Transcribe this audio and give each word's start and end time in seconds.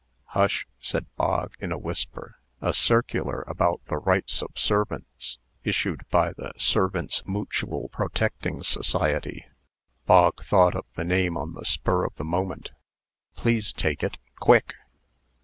"Hush!" 0.29 0.65
said 0.79 1.05
Bog, 1.15 1.53
in 1.59 1.71
a 1.71 1.77
whisper; 1.77 2.37
"a 2.59 2.73
circular 2.73 3.43
about 3.45 3.85
the 3.85 3.97
rights 3.99 4.41
of 4.41 4.49
servants, 4.57 5.37
issued 5.63 6.09
by 6.09 6.33
the 6.33 6.53
'Servants' 6.57 7.21
Mootual 7.27 7.87
Protecting 7.91 8.63
Society.'" 8.63 9.45
(Bog 10.07 10.43
thought 10.43 10.73
of 10.75 10.91
the 10.95 11.03
name 11.05 11.37
on 11.37 11.53
the 11.53 11.65
spur 11.65 12.03
of 12.03 12.15
the 12.15 12.23
moment.) 12.25 12.71
"Please 13.35 13.71
take 13.71 14.01
it 14.01 14.17
quick." 14.39 14.73